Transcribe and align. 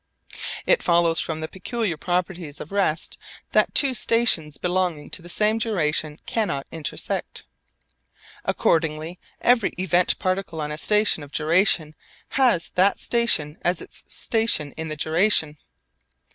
It 0.65 0.81
follows 0.81 1.19
from 1.19 1.41
the 1.41 1.47
peculiar 1.47 1.95
properties 1.95 2.59
of 2.59 2.71
rest 2.71 3.19
that 3.51 3.75
two 3.75 3.93
stations 3.93 4.57
belonging 4.57 5.11
to 5.11 5.21
the 5.21 5.29
same 5.29 5.59
duration 5.59 6.19
cannot 6.25 6.65
intersect. 6.71 7.43
Accordingly 8.43 9.19
every 9.41 9.75
event 9.77 10.17
particle 10.17 10.59
on 10.59 10.71
a 10.71 10.77
station 10.79 11.21
of 11.21 11.29
a 11.29 11.33
duration 11.33 11.93
has 12.29 12.69
that 12.71 12.97
station 12.99 13.59
as 13.61 13.79
its 13.79 14.01
station 14.07 14.71
in 14.71 14.87
the 14.87 14.95
duration. 14.97 15.57